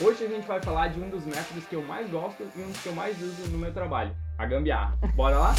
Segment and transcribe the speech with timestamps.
[0.00, 2.68] Hoje a gente vai falar de um dos métodos que eu mais gosto e um
[2.68, 4.96] dos que eu mais uso no meu trabalho, a gambiarra.
[5.14, 5.54] Bora lá?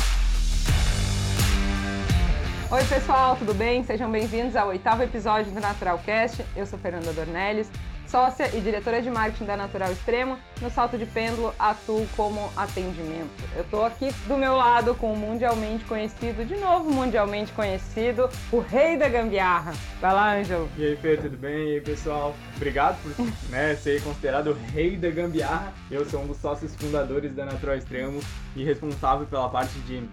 [2.72, 3.84] Oi pessoal, tudo bem?
[3.84, 6.44] Sejam bem-vindos ao oitavo episódio do Naturalcast.
[6.56, 7.70] Eu sou Fernanda Dornelles,
[8.14, 10.38] sócia e diretora de marketing da Natural Extremo.
[10.62, 13.32] No salto de pêndulo, atuo como atendimento.
[13.56, 18.60] Eu estou aqui do meu lado com o mundialmente conhecido, de novo mundialmente conhecido, o
[18.60, 19.74] rei da gambiarra.
[20.00, 20.70] Vai lá, Ângelo.
[20.78, 21.70] E aí, Fê, tudo bem?
[21.70, 22.36] E aí, pessoal?
[22.56, 25.74] Obrigado por né, ser considerado o rei da gambiarra.
[25.90, 28.22] Eu sou um dos sócios fundadores da Natural Extremo
[28.56, 30.08] e responsável pela parte de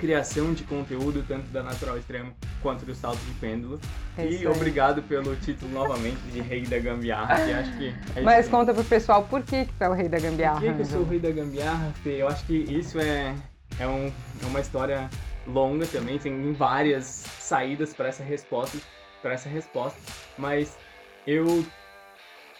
[0.00, 2.32] criação de conteúdo, tanto da Natural Extremo
[2.62, 3.78] quanto do Salto de Pêndulo.
[4.16, 8.46] É e obrigado pelo título novamente de Rei da Gambiarra, que acho que é Mas
[8.46, 8.50] isso.
[8.50, 10.60] conta pro pessoal por que, que tu é o rei da gambiarra.
[10.60, 11.04] Por que, que eu sou o?
[11.04, 12.22] Rei da Gambiarra, Fê?
[12.22, 13.34] Eu acho que isso é,
[13.78, 15.10] é, um, é uma história
[15.46, 17.04] longa também, tem várias
[17.38, 18.78] saídas para essa resposta,
[19.20, 19.98] para essa resposta,
[20.38, 20.78] mas
[21.26, 21.64] eu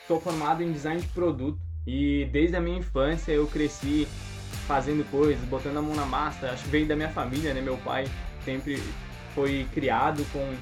[0.07, 4.07] sou formado em design de produto e desde a minha infância eu cresci
[4.71, 6.49] fazendo coisas, botando a mão na massa.
[6.53, 7.61] Acho que veio da minha família, né?
[7.61, 8.07] Meu pai
[8.45, 8.81] sempre
[9.35, 10.55] foi criado com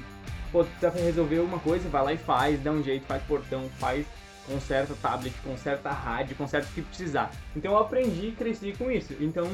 [0.51, 4.07] pô, precisa resolver alguma coisa, vai lá e faz, dá um jeito, faz portão, faz,
[4.47, 7.29] conserta tablet, conserta rádio, conserta o que precisar.
[7.55, 9.15] Então eu aprendi e cresci com isso.
[9.19, 9.47] Então,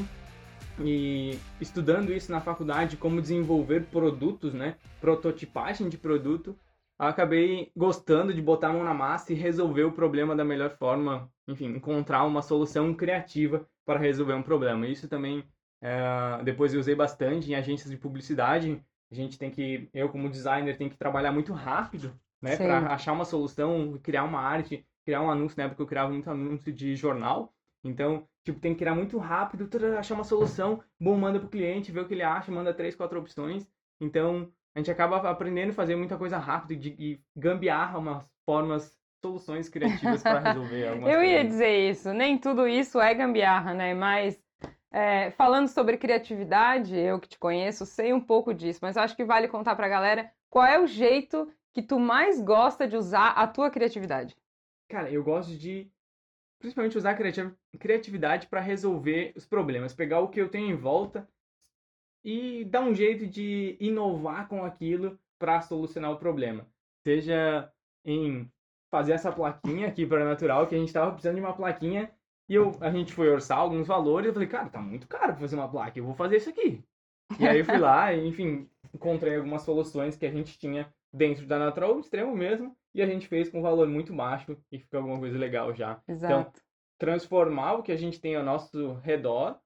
[0.80, 4.76] e estudando isso na faculdade, como desenvolver produtos, né?
[5.02, 6.58] Prototipagem de produto,
[6.98, 11.30] acabei gostando de botar a mão na massa e resolver o problema da melhor forma,
[11.46, 14.88] enfim, encontrar uma solução criativa para resolver um problema.
[14.88, 15.44] Isso também
[15.82, 18.84] é, depois eu usei bastante em agências de publicidade.
[19.12, 23.14] A gente tem que, eu como designer, tem que trabalhar muito rápido, né, para achar
[23.14, 25.58] uma solução, criar uma arte, criar um anúncio.
[25.58, 27.54] Na época eu criava muito anúncio de jornal.
[27.84, 32.00] Então, tipo, tem que criar muito rápido, achar uma solução, bom, manda pro cliente, vê
[32.00, 33.68] o que ele acha, manda três, quatro opções.
[34.02, 38.98] Então, a gente acaba aprendendo a fazer muita coisa rápido de- e gambiarra umas formas,
[39.26, 41.52] soluções criativas para resolver algumas Eu ia coisas.
[41.52, 43.94] dizer isso, nem tudo isso é gambiarra, né?
[43.94, 44.40] Mas
[44.92, 49.26] é, falando sobre criatividade, eu que te conheço, sei um pouco disso, mas acho que
[49.26, 53.48] vale contar pra galera qual é o jeito que tu mais gosta de usar a
[53.48, 54.38] tua criatividade.
[54.88, 55.90] Cara, eu gosto de
[56.60, 60.76] principalmente usar a criati- criatividade para resolver os problemas, pegar o que eu tenho em
[60.76, 61.28] volta
[62.24, 66.66] e dar um jeito de inovar com aquilo para solucionar o problema.
[67.06, 67.72] Seja
[68.04, 68.50] em
[68.90, 72.12] fazer essa plaquinha aqui para Natural, que a gente estava precisando de uma plaquinha
[72.48, 75.42] e eu, a gente foi orçar alguns valores, eu falei, cara, tá muito caro pra
[75.42, 76.84] fazer uma placa, eu vou fazer isso aqui.
[77.40, 81.46] E aí eu fui lá e, enfim, encontrei algumas soluções que a gente tinha dentro
[81.48, 85.00] da Natural Extremo mesmo, e a gente fez com um valor muito baixo e ficou
[85.00, 86.02] alguma coisa legal já.
[86.08, 86.62] Exato.
[86.98, 89.60] Transformar o que a gente tem ao nosso redor,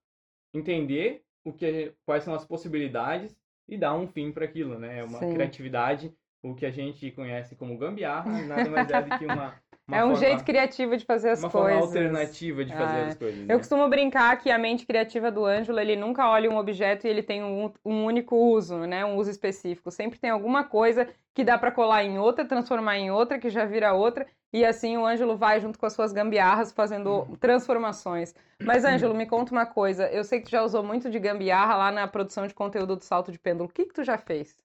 [0.53, 3.35] entender o que, quais são as possibilidades
[3.67, 5.03] e dar um fim para aquilo, né?
[5.03, 5.33] Uma Sim.
[5.33, 9.53] criatividade, o que a gente conhece como gambiarra, nada mais é do que uma,
[9.87, 11.83] uma é um forma, jeito criativo de fazer as uma forma coisas.
[11.87, 13.05] alternativa de fazer É.
[13.07, 13.39] as coisas.
[13.41, 13.57] Eu né?
[13.57, 17.21] costumo brincar que a mente criativa do Ângelo, ele nunca olha um objeto e ele
[17.23, 19.03] tem um, um único uso, né?
[19.05, 19.91] Um uso específico.
[19.91, 23.65] Sempre tem alguma coisa que dá pra colar em outra, transformar em outra, que já
[23.65, 28.33] vira outra, e assim o Ângelo vai junto com as suas gambiarras fazendo transformações.
[28.61, 31.75] Mas Ângelo, me conta uma coisa, eu sei que tu já usou muito de gambiarra
[31.75, 33.69] lá na produção de conteúdo do Salto de Pêndulo.
[33.69, 34.57] O que que tu já fez?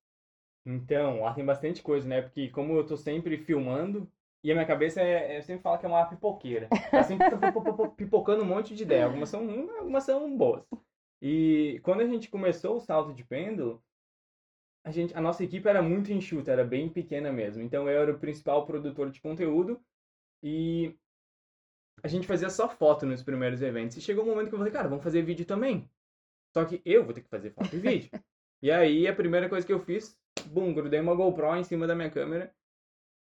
[0.67, 2.23] Então, lá tem bastante coisa, né?
[2.23, 4.11] Porque como eu tô sempre filmando,
[4.43, 6.69] e a minha cabeça é, eu sempre falo que é uma pipoqueira.
[6.91, 7.27] Tá sempre
[7.97, 9.07] pipocando um monte de ideia.
[9.07, 9.41] Algumas são
[9.79, 10.63] algumas são boas.
[11.21, 13.83] E quando a gente começou o salto de pêndulo,
[14.85, 17.63] a, gente, a nossa equipe era muito enxuta, era bem pequena mesmo.
[17.63, 19.81] Então eu era o principal produtor de conteúdo
[20.43, 20.95] e
[22.03, 23.97] a gente fazia só foto nos primeiros eventos.
[23.97, 25.89] E chegou um momento que eu falei, cara, vamos fazer vídeo também.
[26.53, 28.11] Só que eu vou ter que fazer foto e vídeo.
[28.61, 30.15] e aí a primeira coisa que eu fiz,
[30.47, 32.53] bum, grudei uma GoPro em cima da minha câmera.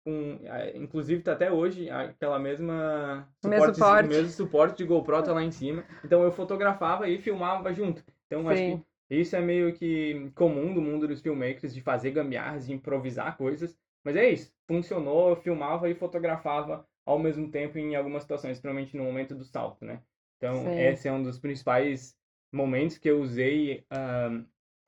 [0.04, 0.38] Com,
[0.74, 4.08] inclusive tá até hoje aquela mesma O mesmo suporte, suporte.
[4.08, 5.84] mesmo suporte de GoPro tá lá em cima.
[6.04, 8.04] Então eu fotografava e filmava junto.
[8.26, 8.84] Então acho Sim.
[9.08, 13.36] que isso é meio que comum do mundo dos filmmakers, de fazer gambiarras, de improvisar
[13.36, 13.78] coisas.
[14.02, 14.52] Mas é isso.
[14.66, 19.44] Funcionou, eu filmava e fotografava ao mesmo tempo em algumas situações, principalmente no momento do
[19.44, 20.00] salto, né?
[20.37, 20.81] Então, Sim.
[20.81, 22.16] esse é um dos principais
[22.52, 23.84] momentos que eu usei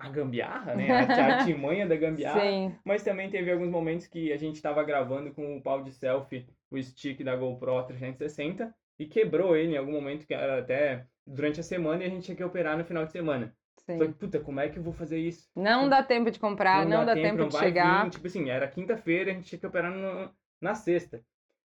[0.05, 0.87] a gambiarra, né?
[1.09, 2.41] A artimanha da gambiarra.
[2.41, 2.75] Sim.
[2.85, 6.47] Mas também teve alguns momentos que a gente estava gravando com o pau de selfie,
[6.71, 11.61] o stick da GoPro 360, e quebrou ele em algum momento, que era até durante
[11.61, 13.55] a semana, e a gente tinha que operar no final de semana.
[13.79, 13.99] Sim.
[13.99, 15.49] Falei, puta, como é que eu vou fazer isso?
[15.55, 18.05] Não dá tempo de comprar, não, dá, tempo, não de chegar.
[18.05, 18.11] vir.
[18.11, 20.31] Tipo assim, era quinta-feira, a gente tinha que operar no-
[20.61, 21.23] na sexta.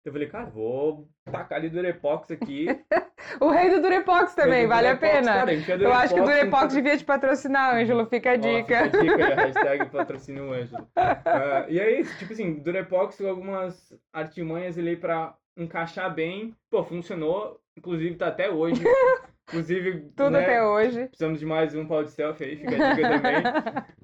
[0.07, 2.67] Eu falei, cara, vou tacar ali Durepox aqui.
[3.41, 5.33] O rei do Durepox também, do vale a Durepox, pena.
[5.35, 8.07] cara, enfia Eu acho que o Durepox Durepox devia te patrocinar, Ângelo.
[8.07, 8.85] Fica a Ó, dica.
[8.85, 10.87] fica a dica a hashtag patrocina o Ângelo.
[10.95, 16.55] Ah, e aí, tipo assim, Durepox com algumas artimanhas ali pra encaixar bem.
[16.71, 17.59] Pô, funcionou.
[17.77, 18.81] Inclusive tá até hoje.
[19.49, 21.07] Inclusive, Tudo né, até hoje.
[21.07, 23.43] Precisamos de mais um pau de selfie aí, fica a dica também.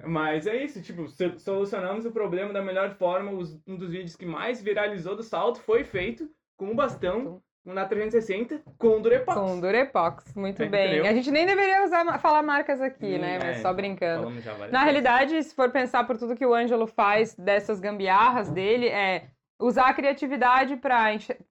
[0.07, 3.31] Mas é isso, tipo, so- solucionamos o problema da melhor forma.
[3.67, 8.61] Um dos vídeos que mais viralizou do salto foi feito com um bastão na 360
[8.77, 9.37] com Durepox.
[9.39, 10.85] Com Durepox, muito É, bem.
[10.93, 11.05] entendeu?
[11.11, 13.39] A gente nem deveria usar, falar marcas aqui, Hum, né?
[13.41, 14.29] Mas é, só brincando.
[14.29, 14.71] Na vezes.
[14.83, 19.27] realidade, se for pensar por tudo que o Ângelo faz dessas gambiarras dele, é
[19.63, 21.05] usar a criatividade para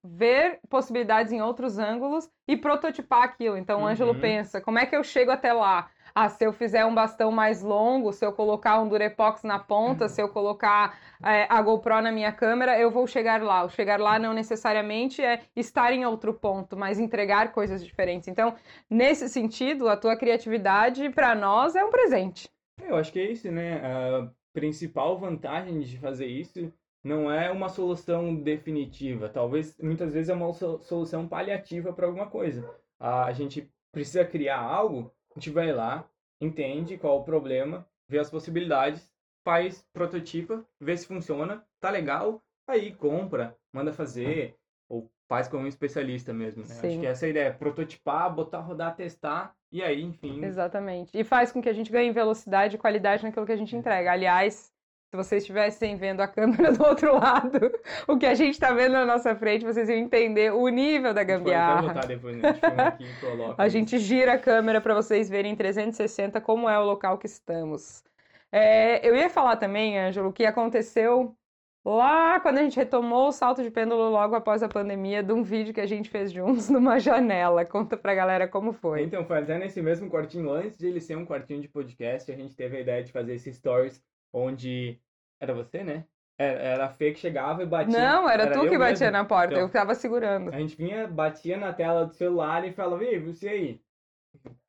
[0.05, 3.56] ver possibilidades em outros ângulos e prototipar aquilo.
[3.56, 4.20] Então o Ângelo Uhum.
[4.20, 5.91] pensa, como é que eu chego até lá?
[6.14, 9.64] Ah, se eu fizer um bastão mais longo, se eu colocar um Durepox na Uhum.
[9.64, 13.64] ponta, se eu colocar é, a GoPro na minha câmera, eu vou chegar lá.
[13.64, 18.29] O chegar lá não necessariamente é estar em outro ponto, mas entregar coisas diferentes.
[18.29, 18.55] Então,
[18.91, 22.50] nesse sentido, a tua criatividade para nós é um presente.
[22.79, 23.76] Eu acho que é isso, né?
[23.85, 26.73] A principal vantagem de fazer isso
[27.03, 29.29] não é uma solução definitiva.
[29.29, 32.69] Talvez, muitas vezes, é uma so- solução paliativa para alguma coisa.
[32.99, 36.09] A gente precisa criar algo, a gente vai lá,
[36.41, 39.11] entende qual o problema, vê as possibilidades,
[39.45, 44.57] faz, prototipa, vê se funciona, tá legal, aí compra, manda fazer,
[44.89, 46.63] ou faz com um especialista mesmo.
[46.63, 46.75] Né?
[46.75, 51.11] Acho que essa é a ideia, prototipar, botar, rodar, testar, e aí, enfim, Exatamente.
[51.17, 54.13] E faz com que a gente ganhe velocidade e qualidade naquilo que a gente entrega.
[54.13, 54.72] Aliás,
[55.12, 57.70] se vocês estivessem vendo a câmera do outro lado,
[58.09, 61.20] o que a gente está vendo na nossa frente, vocês iam entender o nível da
[61.20, 62.00] a gente gambiarra.
[62.06, 62.49] depois, né?
[62.49, 63.55] A gente filma aqui coloca.
[63.62, 67.26] A gente gira a câmera para vocês verem em 360 como é o local que
[67.26, 68.03] estamos.
[68.50, 71.37] É, eu ia falar também, Ângelo, o que aconteceu
[71.85, 75.43] lá quando a gente retomou o salto de pêndulo logo após a pandemia, de um
[75.43, 77.67] vídeo que a gente fez juntos numa janela.
[77.67, 79.03] Conta pra galera como foi.
[79.03, 82.56] Então, até nesse mesmo quartinho, antes de ele ser um quartinho de podcast, a gente
[82.56, 84.99] teve a ideia de fazer esse stories onde.
[85.40, 86.05] Era você, né?
[86.38, 87.99] Era, era a Fê que chegava e batia.
[87.99, 89.19] Não, era, tu eu que batia mesmo.
[89.19, 90.52] na porta, Então, eu tava segurando.
[90.52, 93.81] A gente vinha, batia na tela do celular e falava, ei, você aí?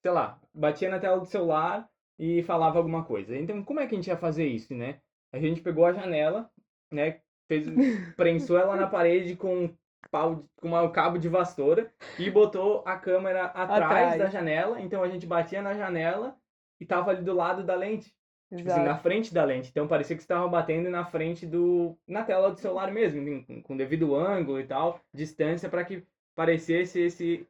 [0.02, 1.90] Sei lá, batia na tela do celular
[2.20, 3.36] e falava alguma coisa.
[3.36, 5.00] Então, como é que a gente ia fazer isso, né?
[5.32, 6.50] A gente pegou a janela,
[6.92, 7.22] né?
[7.48, 7.66] Fez,
[8.16, 9.78] prensou ela na parede com um
[10.12, 14.18] pau, com um cabo de vassoura e botou a câmera atrás, Atrás.
[14.20, 14.80] da janela.
[14.82, 16.36] Então a gente batia na janela
[16.80, 18.14] e tava ali do lado da lente.
[18.56, 19.70] Tipo assim, na frente da lente.
[19.70, 21.98] Então parecia que você estava batendo na frente do.
[22.08, 26.04] na tela do celular mesmo, com, com devido ângulo e tal, distância, para que
[26.36, 27.48] parecesse esse.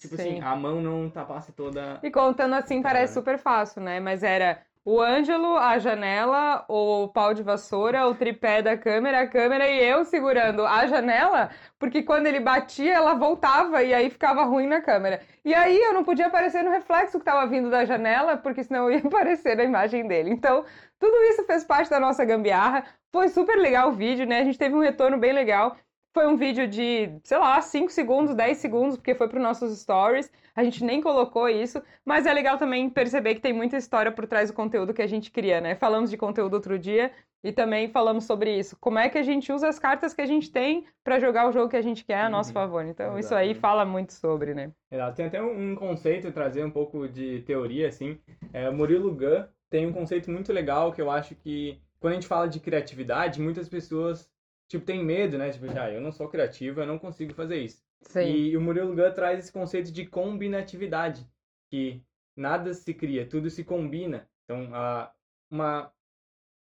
[0.00, 0.22] Tipo Sim.
[0.22, 2.00] assim, a mão não tapasse toda.
[2.02, 4.00] E contando assim parece super fácil, né?
[4.00, 9.26] Mas era o Ângelo, a janela, o pau de vassoura, o tripé da câmera, a
[9.26, 14.44] câmera e eu segurando a janela, porque quando ele batia, ela voltava e aí ficava
[14.44, 15.20] ruim na câmera.
[15.44, 18.88] E aí eu não podia aparecer no reflexo que estava vindo da janela, porque senão
[18.88, 20.30] ia aparecer na imagem dele.
[20.30, 20.64] Então,
[21.00, 22.84] tudo isso fez parte da nossa gambiarra.
[23.12, 24.38] Foi super legal o vídeo, né?
[24.40, 25.76] A gente teve um retorno bem legal.
[26.16, 29.78] Foi um vídeo de, sei lá, 5 segundos, 10 segundos, porque foi para os nossos
[29.78, 30.32] stories.
[30.54, 34.26] A gente nem colocou isso, mas é legal também perceber que tem muita história por
[34.26, 35.74] trás do conteúdo que a gente cria, né?
[35.74, 37.12] Falamos de conteúdo outro dia
[37.44, 38.78] e também falamos sobre isso.
[38.80, 41.52] Como é que a gente usa as cartas que a gente tem para jogar o
[41.52, 42.54] jogo que a gente quer a nosso Uhum.
[42.54, 42.86] favor.
[42.86, 44.70] Então, isso aí fala muito sobre, né?
[44.90, 45.16] Exato.
[45.16, 48.18] Tem até um, conceito, trazer um pouco de teoria, assim.
[48.54, 52.26] É, Murilo Gun tem um conceito muito legal que eu acho que, quando a gente
[52.26, 54.34] fala de criatividade, muitas pessoas,
[54.68, 55.50] tipo, têm medo, né?
[55.50, 57.84] Tipo, ah, eu não sou criativo, eu não consigo fazer isso.
[58.02, 58.32] Sim.
[58.34, 61.26] E o Murilo Gun traz esse conceito de combinatividade,
[61.70, 62.02] que
[62.36, 64.28] nada se cria, tudo se combina.
[64.44, 65.12] Então, a,
[65.50, 65.92] uma,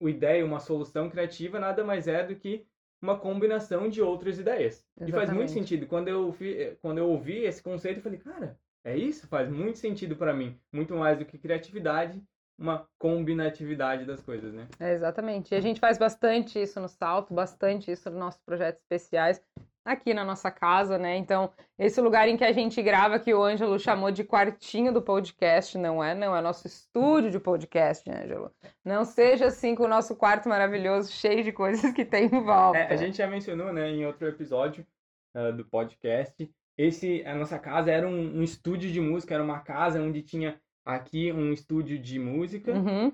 [0.00, 2.66] uma ideia, uma solução criativa nada mais é do que
[3.00, 4.87] uma combinação de outras ideias.
[5.07, 5.50] E faz muito Exatamente.
[5.50, 5.87] sentido.
[5.87, 9.26] Quando eu, fi- quando eu ouvi esse conceito, eu falei, cara, é isso?
[9.28, 10.59] Faz muito sentido para mim.
[10.73, 12.23] Muito mais do que criatividade,
[12.58, 14.68] uma combinatividade das coisas, né?
[14.78, 15.52] É, exatamente.
[15.52, 19.42] E a gente faz bastante isso no Salto, bastante isso nos nossos projetos especiais
[19.84, 21.16] aqui na nossa casa, né?
[21.16, 25.02] Então, esse lugar em que a gente grava, que o Ângelo chamou de quartinho do
[25.02, 26.14] podcast, não é?
[26.14, 28.50] Não, é nosso estúdio de podcast, Ângelo.
[28.84, 32.78] Não seja assim com o nosso quarto maravilhoso, cheio de coisas que tem em volta.
[32.78, 34.87] É, a gente já mencionou, né, em outro episódio
[35.34, 36.50] ah, do podcast.
[36.76, 40.61] Esse, a nossa casa era um, um estúdio de música, era uma casa onde tinha
[40.85, 43.12] aqui um estúdio de música, Uhum.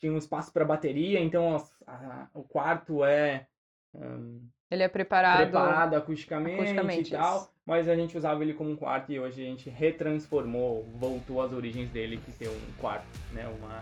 [0.00, 3.46] tinha um espaço para bateria, então as- a- o quarto é
[3.94, 4.40] hum,
[4.70, 5.36] Ele é preparado.
[5.42, 7.50] preparado acusticamente, acusticamente, e tal, isso.
[7.64, 11.52] mas a gente usava ele como um quarto e hoje a gente retransformou, voltou às
[11.52, 13.80] origens dele, que ser um quarto, né, uma,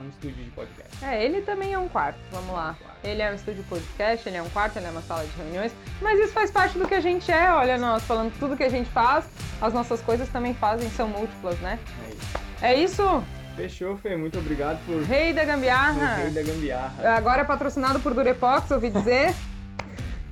[0.00, 1.04] um, um estúdio de podcast.
[1.04, 2.74] É, ele também é um quarto, vamos lá.
[3.04, 5.74] Ele é um estúdio podcast, ele é um quarto, ele é uma sala de reuniões,
[6.00, 7.52] mas isso faz parte do que a gente é.
[7.52, 9.28] Olha, nós falando tudo que a gente faz,
[9.60, 11.78] as nossas coisas também fazem, são múltiplas, né?
[12.06, 12.39] É isso.
[12.62, 13.22] É isso,
[13.56, 16.14] Fechou, Fê, muito obrigado por Rei da Gambiarra.
[16.16, 17.16] rei da gambiarra.
[17.16, 19.34] Agora é patrocinado por Durepox, ouvi dizer.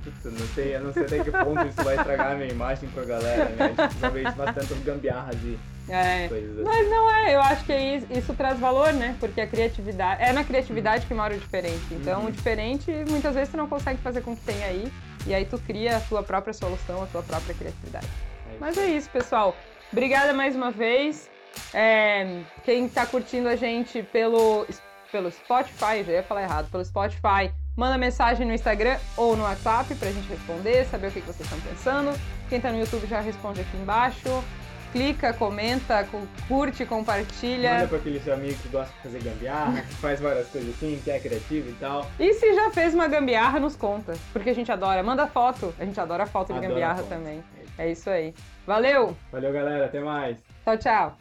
[0.03, 2.47] Putz, eu não sei, eu não sei até que ponto isso vai estragar a minha
[2.49, 3.75] imagem pra galera, né?
[3.77, 5.59] A gente vejo bastante gambiarras e
[5.89, 6.27] É.
[6.29, 6.63] coisas assim.
[6.63, 9.15] Mas não é, eu acho que é isso, isso traz valor, né?
[9.19, 10.23] Porque a criatividade.
[10.23, 11.83] É na criatividade que mora o diferente.
[11.91, 12.27] Então, Uhum.
[12.27, 14.91] o diferente, muitas vezes, tu não consegue fazer com o que tem aí.
[15.27, 18.07] E aí tu cria a tua própria solução, a tua própria criatividade.
[18.53, 18.55] É.
[18.59, 19.55] Mas é isso, pessoal.
[19.91, 21.29] Obrigada mais uma vez.
[21.73, 24.65] É, quem tá curtindo a gente pelo,
[25.11, 29.93] pelo Spotify, já ia falar errado, pelo Spotify, manda mensagem no Instagram ou no WhatsApp
[29.95, 32.19] pra gente responder, saber o que, que vocês estão pensando.
[32.49, 34.43] Quem tá no YouTube já responde aqui embaixo.
[34.91, 37.87] Clica, comenta, cu- curte, Manda compartilha.
[37.87, 41.11] pra aquele seu amigo que gosta de fazer gambiarra, que faz várias coisas assim, que
[41.11, 42.07] é criativo e tal.
[42.19, 44.17] E se já fez uma gambiarra, nos conta.
[44.33, 45.03] Porque a gente adora.
[45.03, 45.75] Manda foto.
[45.79, 47.43] A gente adora foto de Adoro gambiarra também.
[47.77, 48.33] É isso aí.
[48.65, 49.15] Valeu!
[49.31, 49.85] Valeu, galera.
[49.85, 50.37] Até mais.
[50.65, 51.17] Tchau, tchau!